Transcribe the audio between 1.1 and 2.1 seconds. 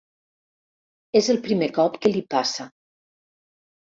És el primer cop